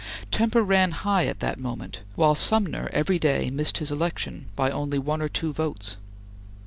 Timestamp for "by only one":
4.55-5.21